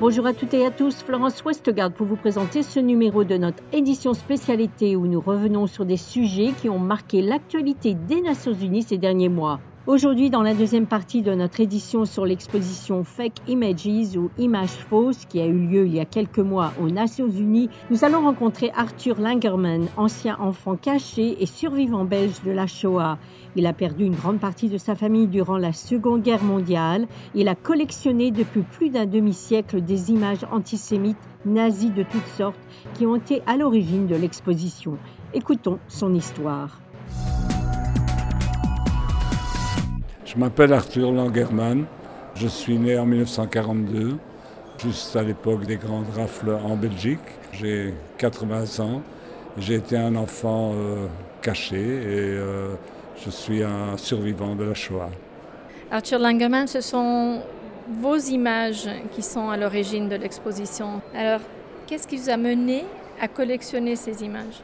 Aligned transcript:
Bonjour 0.00 0.26
à 0.26 0.32
toutes 0.32 0.54
et 0.54 0.64
à 0.64 0.70
tous, 0.70 1.02
Florence 1.02 1.44
Westgard 1.44 1.90
pour 1.90 2.06
vous 2.06 2.14
présenter 2.14 2.62
ce 2.62 2.78
numéro 2.78 3.24
de 3.24 3.36
notre 3.36 3.62
édition 3.72 4.14
spécialité 4.14 4.94
où 4.94 5.08
nous 5.08 5.20
revenons 5.20 5.66
sur 5.66 5.84
des 5.84 5.96
sujets 5.96 6.52
qui 6.52 6.68
ont 6.68 6.78
marqué 6.78 7.20
l'actualité 7.20 7.94
des 7.94 8.20
Nations 8.20 8.52
Unies 8.52 8.84
ces 8.84 8.96
derniers 8.96 9.28
mois. 9.28 9.58
Aujourd'hui, 9.88 10.28
dans 10.28 10.42
la 10.42 10.52
deuxième 10.52 10.84
partie 10.84 11.22
de 11.22 11.32
notre 11.32 11.60
édition 11.60 12.04
sur 12.04 12.26
l'exposition 12.26 13.04
Fake 13.04 13.40
Images 13.48 14.18
ou 14.18 14.28
Images 14.36 14.68
fausses 14.68 15.24
qui 15.24 15.40
a 15.40 15.46
eu 15.46 15.66
lieu 15.66 15.86
il 15.86 15.94
y 15.94 15.98
a 15.98 16.04
quelques 16.04 16.40
mois 16.40 16.74
aux 16.78 16.90
Nations 16.90 17.30
Unies, 17.30 17.70
nous 17.88 18.04
allons 18.04 18.20
rencontrer 18.20 18.70
Arthur 18.76 19.18
Langerman, 19.18 19.88
ancien 19.96 20.36
enfant 20.40 20.76
caché 20.76 21.42
et 21.42 21.46
survivant 21.46 22.04
belge 22.04 22.42
de 22.44 22.50
la 22.50 22.66
Shoah. 22.66 23.16
Il 23.56 23.66
a 23.66 23.72
perdu 23.72 24.04
une 24.04 24.14
grande 24.14 24.40
partie 24.40 24.68
de 24.68 24.76
sa 24.76 24.94
famille 24.94 25.26
durant 25.26 25.56
la 25.56 25.72
Seconde 25.72 26.20
Guerre 26.20 26.44
mondiale. 26.44 27.08
Il 27.34 27.48
a 27.48 27.54
collectionné 27.54 28.30
depuis 28.30 28.64
plus 28.64 28.90
d'un 28.90 29.06
demi-siècle 29.06 29.80
des 29.80 30.10
images 30.10 30.44
antisémites 30.52 31.16
nazies 31.46 31.92
de 31.92 32.02
toutes 32.02 32.28
sortes 32.36 32.60
qui 32.92 33.06
ont 33.06 33.16
été 33.16 33.40
à 33.46 33.56
l'origine 33.56 34.06
de 34.06 34.16
l'exposition. 34.16 34.98
Écoutons 35.32 35.78
son 35.88 36.12
histoire. 36.12 36.78
Je 40.28 40.36
m'appelle 40.36 40.74
Arthur 40.74 41.10
Langerman. 41.10 41.86
Je 42.34 42.48
suis 42.48 42.76
né 42.78 42.98
en 42.98 43.06
1942, 43.06 44.18
juste 44.76 45.16
à 45.16 45.22
l'époque 45.22 45.64
des 45.64 45.76
grandes 45.76 46.10
rafles 46.14 46.50
en 46.50 46.76
Belgique. 46.76 47.18
J'ai 47.54 47.94
80 48.18 48.84
ans. 48.84 49.00
J'ai 49.56 49.76
été 49.76 49.96
un 49.96 50.14
enfant 50.16 50.74
euh, 50.74 51.06
caché 51.40 51.78
et 51.80 52.36
euh, 52.36 52.74
je 53.24 53.30
suis 53.30 53.62
un 53.62 53.96
survivant 53.96 54.54
de 54.54 54.64
la 54.64 54.74
Shoah. 54.74 55.08
Arthur 55.90 56.18
Langerman, 56.18 56.66
ce 56.66 56.82
sont 56.82 57.40
vos 57.98 58.18
images 58.18 58.86
qui 59.14 59.22
sont 59.22 59.48
à 59.48 59.56
l'origine 59.56 60.10
de 60.10 60.16
l'exposition. 60.16 61.00
Alors, 61.14 61.40
qu'est-ce 61.86 62.06
qui 62.06 62.18
vous 62.18 62.28
a 62.28 62.36
mené 62.36 62.84
à 63.18 63.28
collectionner 63.28 63.96
ces 63.96 64.22
images? 64.22 64.60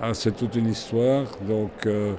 Ah, 0.00 0.14
C'est 0.14 0.36
toute 0.36 0.54
une 0.54 0.68
histoire. 0.68 1.24
Donc, 1.48 1.72
euh, 1.86 2.12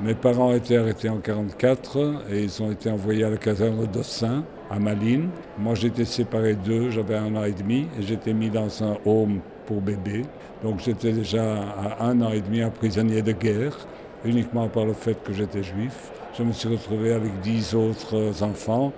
mes 0.00 0.14
parents 0.14 0.48
ont 0.48 0.56
été 0.56 0.76
arrêtés 0.76 1.08
en 1.08 1.16
1944 1.16 2.24
et 2.32 2.42
ils 2.44 2.62
ont 2.62 2.70
été 2.70 2.90
envoyés 2.90 3.24
à 3.24 3.30
la 3.30 3.36
caserne 3.36 3.86
d'Ossin, 3.86 4.42
à 4.70 4.78
Malines. 4.78 5.28
Moi, 5.58 5.74
j'étais 5.74 6.06
séparé 6.06 6.54
d'eux, 6.54 6.90
j'avais 6.90 7.16
un 7.16 7.36
an 7.36 7.44
et 7.44 7.52
demi 7.52 7.86
et 7.98 8.02
j'étais 8.02 8.32
mis 8.32 8.48
dans 8.48 8.82
un 8.82 8.96
home 9.04 9.40
pour 9.66 9.80
bébés. 9.82 10.22
Donc, 10.62 10.80
j'étais 10.80 11.12
déjà 11.12 11.44
à 11.54 12.06
un 12.06 12.20
an 12.22 12.32
et 12.32 12.40
demi 12.40 12.62
un 12.62 12.70
prisonnier 12.70 13.22
de 13.22 13.32
guerre, 13.32 13.76
uniquement 14.24 14.68
par 14.68 14.86
le 14.86 14.94
fait 14.94 15.22
que 15.22 15.32
j'étais 15.32 15.62
juif. 15.62 16.10
Je 16.36 16.42
me 16.42 16.52
suis 16.52 16.68
retrouvé 16.68 17.12
avec 17.12 17.40
dix 17.40 17.74
autres 17.74 18.42
enfants. 18.42 18.92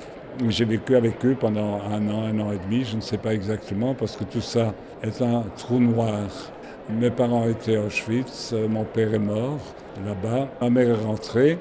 J'ai 0.48 0.64
vécu 0.64 0.94
avec 0.96 1.24
eux 1.24 1.36
pendant 1.38 1.80
un 1.82 2.08
an, 2.08 2.24
un 2.24 2.38
an 2.38 2.52
et 2.52 2.58
demi, 2.58 2.84
je 2.84 2.96
ne 2.96 3.00
sais 3.00 3.18
pas 3.18 3.34
exactement, 3.34 3.94
parce 3.94 4.16
que 4.16 4.24
tout 4.24 4.40
ça 4.40 4.74
est 5.02 5.20
un 5.22 5.44
trou 5.56 5.80
noir. 5.80 6.53
Mes 6.90 7.10
parents 7.10 7.48
étaient 7.48 7.76
à 7.76 7.80
Auschwitz, 7.82 8.54
mon 8.68 8.84
père 8.84 9.14
est 9.14 9.18
mort 9.18 9.58
là-bas. 10.04 10.48
Ma 10.60 10.68
mère 10.68 10.90
est 10.90 11.04
rentrée 11.04 11.58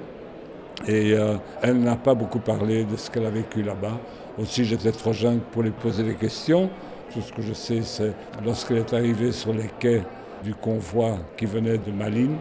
et 0.85 1.13
euh, 1.13 1.35
elle 1.61 1.79
n'a 1.79 1.95
pas 1.95 2.13
beaucoup 2.13 2.39
parlé 2.39 2.83
de 2.83 2.97
ce 2.97 3.09
qu'elle 3.09 3.25
a 3.25 3.29
vécu 3.29 3.63
là-bas. 3.63 3.99
Aussi, 4.37 4.65
j'étais 4.65 4.91
trop 4.91 5.13
jeune 5.13 5.39
pour 5.39 5.63
lui 5.63 5.71
poser 5.71 6.03
des 6.03 6.15
questions. 6.15 6.69
Tout 7.13 7.21
ce 7.21 7.31
que 7.31 7.41
je 7.41 7.53
sais, 7.53 7.83
c'est 7.83 8.11
lorsqu'elle 8.43 8.79
est 8.79 8.93
arrivée 8.93 9.31
sur 9.31 9.53
les 9.53 9.69
quais 9.79 10.01
du 10.43 10.53
convoi 10.53 11.17
qui 11.37 11.45
venait 11.45 11.77
de 11.77 11.91
Malines, 11.91 12.37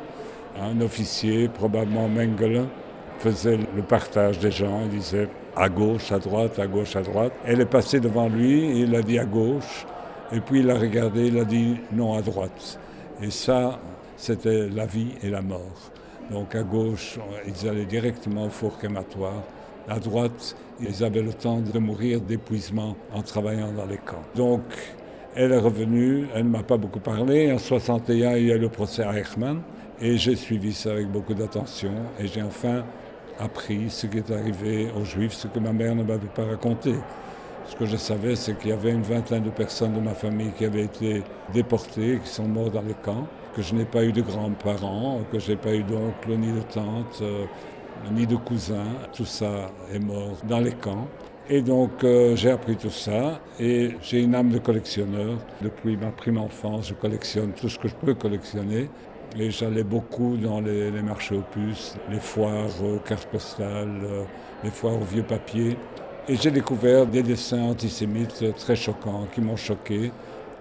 un 0.61 0.81
officier, 0.81 1.49
probablement 1.49 2.09
Mengele, 2.09 2.65
faisait 3.21 3.59
le 3.77 3.83
partage 3.83 4.41
des 4.41 4.51
gens. 4.51 4.81
Il 4.91 4.99
disait 4.99 5.29
à 5.55 5.69
gauche, 5.69 6.11
à 6.11 6.19
droite, 6.19 6.59
à 6.59 6.67
gauche, 6.67 6.97
à 6.97 7.03
droite. 7.03 7.33
Elle 7.45 7.61
est 7.61 7.67
passée 7.67 8.01
devant 8.01 8.29
lui, 8.29 8.65
et 8.65 8.81
il 8.81 8.97
a 8.97 9.03
dit 9.03 9.21
à 9.21 9.25
gauche, 9.25 9.87
et 10.33 10.41
puis 10.41 10.61
il 10.61 10.71
a 10.71 10.79
regardé, 10.79 11.27
il 11.27 11.39
a 11.39 11.45
dit 11.45 11.77
non 11.93 12.15
à 12.15 12.23
droite. 12.23 12.79
Et 13.23 13.31
ça, 13.31 13.79
c'était 14.17 14.69
la 14.69 14.87
vie 14.87 15.13
et 15.23 15.31
la 15.31 15.43
mort. 15.43 15.91
Donc 16.31 16.55
à 16.55 16.63
gauche, 16.63 17.19
ils 17.47 17.69
allaient 17.69 17.85
directement 17.85 18.47
au 18.47 18.51
four 18.51 18.79
crématoire. 18.79 19.43
À 19.89 19.99
droite, 19.99 20.57
ils 20.81 21.05
avaient 21.05 21.23
le 21.23 21.33
temps 21.33 21.61
de 21.61 21.79
mourir 21.79 22.21
d'épuisement 22.21 22.97
en 23.13 23.23
travaillant 23.23 23.73
dans 23.73 23.87
les 23.87 23.99
camps. 23.99 24.23
Donc, 24.35 24.63
elle 25.35 25.53
est 25.53 25.59
revenue, 25.59 26.27
elle 26.35 26.45
ne 26.45 26.51
m'a 26.51 26.63
pas 26.63 26.77
beaucoup 26.77 27.01
parlé. 27.01 27.53
En 27.53 27.59
61, 27.59 28.37
il 28.37 28.47
y 28.47 28.53
a 28.53 28.57
eu 28.57 28.59
le 28.59 28.69
procès 28.69 29.03
à 29.03 29.19
Eichmann 29.19 29.61
et 30.01 30.17
j'ai 30.17 30.37
suivi 30.37 30.73
ça 30.73 30.93
avec 30.93 31.09
beaucoup 31.09 31.35
d'attention 31.35 31.93
et 32.19 32.27
j'ai 32.27 32.43
enfin 32.43 32.85
appris 33.39 33.89
ce 33.89 34.07
qui 34.07 34.19
est 34.19 34.31
arrivé 34.31 34.89
aux 34.97 35.05
Juifs, 35.05 35.33
ce 35.33 35.49
que 35.49 35.59
ma 35.59 35.73
mère 35.73 35.95
ne 35.95 36.03
m'avait 36.03 36.29
pas 36.35 36.45
raconté. 36.45 36.95
Ce 37.67 37.77
que 37.77 37.87
je 37.87 37.97
savais, 37.97 38.37
c'est 38.37 38.59
qu'il 38.59 38.71
y 38.71 38.73
avait 38.73 38.91
une 38.91 39.03
vingtaine 39.03 39.43
de 39.43 39.51
personnes 39.51 39.95
de 39.95 40.01
ma 40.01 40.15
famille 40.15 40.51
qui 40.57 40.65
avaient 40.65 40.85
été 40.85 41.23
déportées, 41.53 42.21
qui 42.23 42.29
sont 42.29 42.49
mortes 42.49 42.73
dans 42.73 42.83
les 42.83 42.95
camps 42.95 43.27
que 43.55 43.63
je 43.63 43.75
n'ai 43.75 43.85
pas 43.85 44.05
eu 44.05 44.13
de 44.13 44.23
grands-parents, 44.23 45.21
que 45.31 45.39
je 45.39 45.53
n'ai 45.53 45.57
pas 45.57 45.75
eu 45.75 45.83
d'oncle 45.83 46.31
ni 46.31 46.53
de 46.53 46.63
tante, 46.63 47.19
euh, 47.21 47.45
ni 48.11 48.27
de 48.27 48.37
cousins. 48.37 48.97
Tout 49.13 49.25
ça 49.25 49.71
est 49.93 49.99
mort 49.99 50.37
dans 50.45 50.61
les 50.61 50.73
camps. 50.73 51.07
Et 51.51 51.61
donc 51.61 52.05
euh, 52.05 52.37
j'ai 52.37 52.51
appris 52.51 52.77
tout 52.77 52.91
ça 52.91 53.41
et 53.59 53.97
j'ai 54.01 54.23
une 54.23 54.35
âme 54.35 54.51
de 54.51 54.59
collectionneur. 54.59 55.39
Depuis 55.61 55.97
ma 55.97 56.11
prime 56.11 56.39
enfance, 56.39 56.89
je 56.89 56.95
collectionne 56.95 57.53
tout 57.53 57.69
ce 57.69 57.79
que 57.79 57.89
je 57.89 57.95
peux 57.95 58.15
collectionner. 58.15 58.89
Et 59.39 59.51
j'allais 59.51 59.85
beaucoup 59.85 60.37
dans 60.37 60.61
les, 60.61 60.91
marchés 61.03 61.35
aux 61.35 61.43
puces, 61.43 61.97
les 62.11 62.21
foires 62.21 62.69
aux 62.85 62.99
cartes 62.99 63.29
postales, 63.29 64.01
euh, 64.05 64.25
les 64.63 64.71
foires 64.71 64.95
aux 64.95 65.05
vieux 65.05 65.23
papiers. 65.23 65.77
Et 66.29 66.37
j'ai 66.37 66.53
découvert 66.53 67.05
des 67.05 67.25
dessins 67.25 67.63
antisémites 67.63 68.45
très 68.57 68.77
choquants 68.77 69.27
qui 69.35 69.41
m'ont 69.41 69.57
choqué 69.57 70.13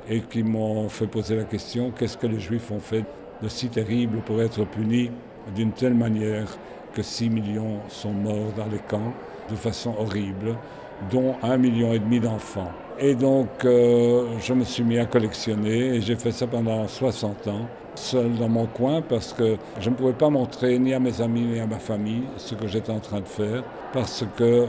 et 0.10 0.22
qui 0.22 0.42
m'ont 0.42 0.90
fait 0.90 1.06
poser 1.06 1.36
la 1.36 1.44
question 1.44 1.92
qu'est-ce 1.92 2.18
que 2.18 2.26
les 2.26 2.40
Juifs 2.40 2.72
ont 2.72 2.80
fait 2.80 3.06
de 3.44 3.48
si 3.48 3.70
terrible 3.70 4.22
pour 4.26 4.42
être 4.42 4.66
punis 4.66 5.12
d'une 5.56 5.72
telle 5.72 5.94
manière 5.94 6.48
que 6.96 7.04
6 7.04 7.30
millions 7.30 7.78
sont 7.90 8.12
morts 8.12 8.52
dans 8.58 8.66
les 8.72 8.80
camps 8.80 9.14
de 9.52 9.56
façon 9.56 9.94
horrible, 10.00 10.56
dont 11.12 11.36
un 11.44 11.58
million 11.58 11.94
et 11.94 12.00
demi 12.00 12.20
d'enfants. 12.20 12.72
Et 12.98 13.14
donc, 13.14 13.64
euh, 13.64 14.26
je 14.40 14.54
me 14.54 14.64
suis 14.64 14.84
mis 14.84 14.98
à 14.98 15.06
collectionner 15.06 15.96
et 15.96 16.02
j'ai 16.02 16.16
fait 16.16 16.32
ça 16.32 16.48
pendant 16.48 16.88
60 16.88 17.48
ans, 17.50 17.68
seul 17.94 18.34
dans 18.34 18.50
mon 18.50 18.66
coin, 18.66 19.04
parce 19.04 19.32
que 19.32 19.58
je 19.80 19.92
ne 19.92 19.96
pouvais 19.96 20.14
pas 20.14 20.30
montrer 20.32 20.80
ni 20.80 20.92
à 20.96 21.00
mes 21.00 21.22
amis 21.22 21.42
ni 21.42 21.60
à 21.60 21.68
ma 21.68 21.80
famille 21.80 22.24
ce 22.38 22.56
que 22.56 22.68
j'étais 22.68 22.92
en 22.92 23.00
train 23.00 23.20
de 23.20 23.28
faire, 23.28 23.64
parce 23.94 24.26
que 24.36 24.66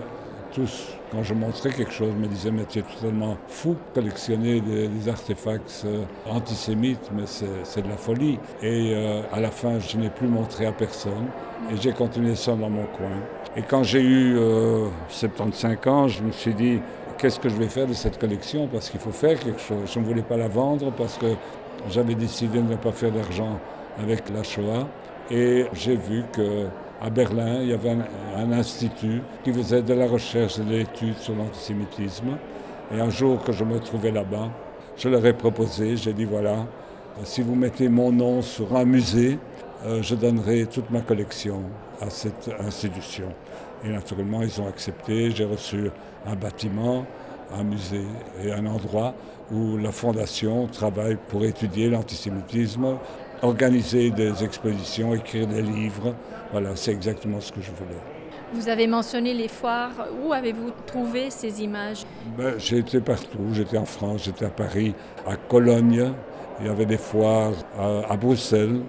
tous, 0.52 0.88
quand 1.10 1.22
je 1.22 1.34
montrais 1.34 1.70
quelque 1.70 1.92
chose, 1.92 2.12
me 2.14 2.26
disaient 2.26 2.50
Mais 2.50 2.64
tu 2.68 2.78
es 2.78 2.82
totalement 2.82 3.36
fou, 3.48 3.76
collectionner 3.94 4.60
des, 4.60 5.08
artefacts 5.08 5.82
euh, 5.84 6.04
antisémites, 6.28 7.10
mais 7.14 7.24
c'est 7.26 7.82
de 7.82 7.88
la 7.88 7.96
folie. 7.96 8.38
Et 8.62 8.92
euh, 8.94 9.22
à 9.32 9.40
la 9.40 9.50
fin, 9.50 9.78
je 9.78 9.96
n'ai 9.96 10.10
plus 10.10 10.28
montré 10.28 10.66
à 10.66 10.72
personne 10.72 11.26
et 11.70 11.76
j'ai 11.80 11.92
continué 11.92 12.34
ça 12.34 12.54
dans 12.54 12.70
mon 12.70 12.84
coin. 12.84 13.10
Et 13.56 13.62
quand 13.62 13.82
j'ai 13.82 14.02
eu 14.02 14.36
75 15.08 15.76
euh, 15.86 15.90
ans, 15.90 16.08
je 16.08 16.22
me 16.22 16.32
suis 16.32 16.54
dit 16.54 16.80
Qu'est-ce 17.18 17.38
que 17.38 17.48
je 17.48 17.54
vais 17.54 17.68
faire 17.68 17.86
de 17.86 17.92
cette 17.92 18.18
collection? 18.18 18.66
Parce 18.66 18.90
qu'il 18.90 18.98
faut 18.98 19.12
faire 19.12 19.38
quelque 19.38 19.60
chose. 19.60 19.92
Je 19.92 20.00
ne 20.00 20.04
voulais 20.04 20.22
pas 20.22 20.36
la 20.36 20.48
vendre 20.48 20.90
parce 20.90 21.18
que 21.18 21.26
j'avais 21.88 22.16
décidé 22.16 22.58
de 22.58 22.70
ne 22.70 22.76
pas 22.76 22.90
faire 22.90 23.12
d'argent 23.12 23.60
avec 23.98 24.28
la 24.30 24.42
Shoah. 24.42 24.88
Et 25.30 25.66
j'ai 25.72 25.94
vu 25.94 26.24
que 26.32 26.66
à 27.02 27.10
Berlin, 27.10 27.58
il 27.62 27.68
y 27.68 27.72
avait 27.72 27.96
un, 28.36 28.52
institut 28.52 29.22
qui 29.42 29.52
faisait 29.52 29.82
de 29.82 29.92
la 29.92 30.06
recherche 30.06 30.60
et 30.60 30.62
de 30.62 30.70
l'étude 30.70 31.16
sur 31.16 31.34
l'antisémitisme. 31.34 32.38
Et 32.94 33.00
un 33.00 33.10
jour 33.10 33.42
que 33.42 33.50
je 33.50 33.64
me 33.64 33.80
trouvais 33.80 34.12
là-bas, 34.12 34.50
je 34.96 35.08
leur 35.08 35.26
ai 35.26 35.32
proposé, 35.32 35.96
j'ai 35.96 36.12
dit 36.12 36.24
voilà, 36.24 36.64
si 37.24 37.42
vous 37.42 37.56
mettez 37.56 37.88
mon 37.88 38.12
nom 38.12 38.40
sur 38.40 38.76
un 38.76 38.84
musée, 38.84 39.38
euh, 39.84 40.00
je 40.00 40.14
donnerai 40.14 40.66
toute 40.66 40.90
ma 40.90 41.00
collection 41.00 41.62
à 42.00 42.08
cette 42.08 42.48
institution. 42.60 43.26
Et 43.84 43.88
naturellement, 43.88 44.42
ils 44.42 44.60
ont 44.60 44.68
accepté. 44.68 45.32
J'ai 45.32 45.44
reçu 45.44 45.90
un 46.24 46.36
bâtiment, 46.36 47.04
un 47.58 47.64
musée 47.64 48.06
et 48.42 48.52
un 48.52 48.66
endroit 48.66 49.14
où 49.50 49.76
la 49.76 49.92
fondation 49.92 50.66
travaille 50.66 51.16
pour 51.28 51.44
étudier 51.44 51.90
l'antisémitisme, 51.90 52.96
organiser 53.42 54.10
des 54.10 54.42
expositions, 54.44 55.14
écrire 55.14 55.46
des 55.46 55.62
livres. 55.62 56.14
Voilà, 56.52 56.70
c'est 56.74 56.92
exactement 56.92 57.40
ce 57.40 57.52
que 57.52 57.60
je 57.60 57.70
voulais. 57.72 58.00
Vous 58.54 58.68
avez 58.68 58.86
mentionné 58.86 59.32
les 59.32 59.48
foires. 59.48 60.08
Où 60.22 60.32
avez-vous 60.32 60.70
trouvé 60.86 61.30
ces 61.30 61.62
images? 61.62 62.04
Ben, 62.36 62.54
J'ai 62.58 62.78
été 62.78 63.00
partout. 63.00 63.48
J'étais 63.52 63.78
en 63.78 63.86
France, 63.86 64.24
j'étais 64.24 64.44
à 64.44 64.50
Paris, 64.50 64.94
à 65.26 65.36
Cologne. 65.36 66.12
Il 66.60 66.66
y 66.66 66.68
avait 66.68 66.86
des 66.86 66.98
foires 66.98 67.52
à, 67.78 68.16
Bruxelles. 68.16 68.80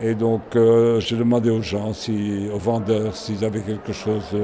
Et 0.00 0.14
donc, 0.14 0.56
euh, 0.56 0.98
j'ai 1.00 1.16
demandé 1.16 1.50
aux 1.50 1.60
gens, 1.60 1.92
si, 1.92 2.48
aux 2.52 2.58
vendeurs, 2.58 3.14
s'ils 3.14 3.44
avaient 3.44 3.60
quelque 3.60 3.92
chose 3.92 4.34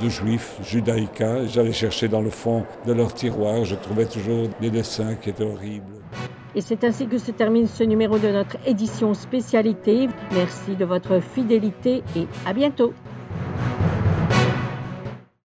de 0.00 0.08
juif, 0.08 0.56
judaïca. 0.62 1.46
J'allais 1.46 1.72
chercher 1.72 2.08
dans 2.08 2.22
le 2.22 2.30
fond 2.30 2.64
de 2.86 2.92
leur 2.92 3.12
tiroir. 3.14 3.64
Je 3.64 3.74
trouvais 3.74 4.06
toujours 4.06 4.48
des 4.60 4.70
dessins 4.70 5.14
qui 5.14 5.30
étaient 5.30 5.44
horribles. 5.44 6.00
Et 6.54 6.60
c'est 6.60 6.82
ainsi 6.84 7.06
que 7.06 7.18
se 7.18 7.30
termine 7.30 7.66
ce 7.66 7.84
numéro 7.84 8.18
de 8.18 8.28
notre 8.28 8.56
édition 8.66 9.14
spécialité. 9.14 10.08
Merci 10.32 10.74
de 10.76 10.84
votre 10.84 11.20
fidélité 11.20 12.02
et 12.16 12.26
à 12.44 12.52
bientôt. 12.52 12.92